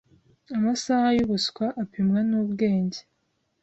[0.55, 2.99] Amasaha yubuswa apimwa nubwubwenge